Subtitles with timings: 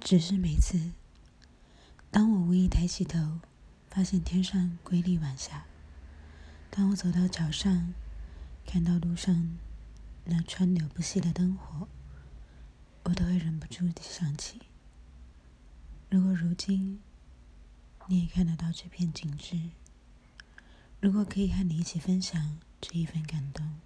[0.00, 0.92] 只是每次，
[2.10, 3.40] 当我无意抬起头，
[3.88, 5.66] 发现天上瑰丽晚霞；
[6.70, 7.92] 当我走到桥上，
[8.66, 9.56] 看到路上
[10.24, 11.86] 那川流不息的灯火，
[13.04, 14.62] 我都会忍不住的想起：
[16.08, 17.00] 如果如今
[18.08, 19.70] 你也看得到这片景致，
[20.98, 23.78] 如果可以和你一起分享这一份感动，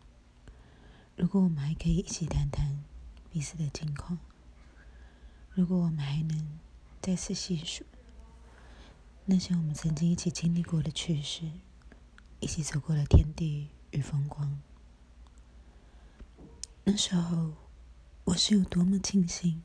[1.16, 2.82] 如果我们还可以一起谈谈
[3.30, 4.18] 彼此的近况。
[5.54, 6.58] 如果我们还能
[7.00, 7.84] 再次细数
[9.24, 11.48] 那些我们曾经一起经历过的趣事，
[12.40, 14.60] 一起走过的天地与风光，
[16.82, 17.54] 那时候
[18.24, 19.62] 我是有多么庆幸，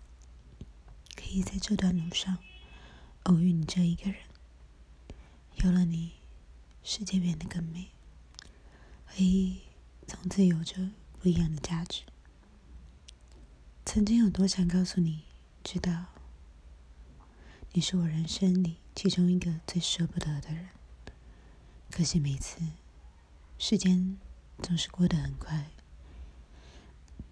[1.15, 2.37] 可以在这段路上
[3.23, 4.21] 偶遇你这一个人。
[5.63, 6.12] 有了你，
[6.84, 7.90] 世界变得更美，
[9.07, 9.62] 回忆
[10.05, 12.03] 从此有着不一样的价值。
[13.84, 15.28] 曾经有多想告诉你。
[15.71, 16.05] 知道，
[17.73, 20.70] 你是我人生里其中一个最舍不得的人。
[21.91, 22.59] 可惜每次，
[23.59, 24.17] 时间
[24.63, 25.70] 总是过得很快，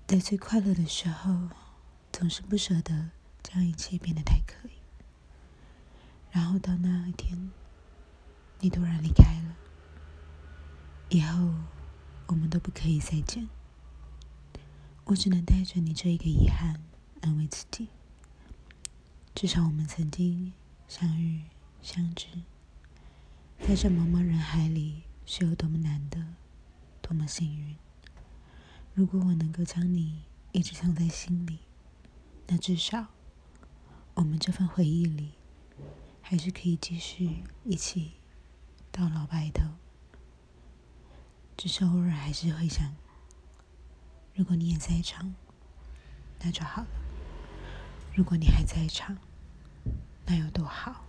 [0.05, 1.49] 在最快乐的时候，
[2.11, 3.09] 总是不舍得
[3.41, 4.77] 将一切变得太刻意。
[6.29, 7.49] 然后到那一天，
[8.59, 9.55] 你突然离开了，
[11.09, 11.55] 以后
[12.27, 13.49] 我们都不可以再见。
[15.05, 16.83] 我只能带着你这一个遗憾，
[17.21, 17.87] 安慰自己。
[19.39, 20.51] 至少我们曾经
[20.87, 21.43] 相遇
[21.83, 22.25] 相知，
[23.59, 26.33] 在这茫茫人海里是有多么难得，
[27.03, 27.75] 多么幸运。
[28.95, 31.59] 如果我能够将你一直藏在心里，
[32.47, 33.09] 那至少
[34.15, 35.33] 我们这份回忆里
[36.19, 38.13] 还是可以继续一起
[38.91, 39.69] 到老白头。
[41.55, 42.95] 只是偶尔还是会想，
[44.33, 45.35] 如果你也在场，
[46.39, 46.87] 那就好了。
[48.15, 49.15] 如果你还在场。
[50.27, 51.06] 那有多好？